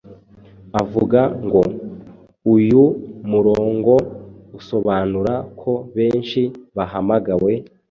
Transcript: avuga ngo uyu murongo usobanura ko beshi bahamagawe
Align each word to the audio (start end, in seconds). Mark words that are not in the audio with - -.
avuga 0.81 1.21
ngo 1.45 1.63
uyu 2.55 2.83
murongo 3.31 3.93
usobanura 4.59 5.33
ko 5.59 5.71
beshi 5.95 6.43
bahamagawe 6.75 7.51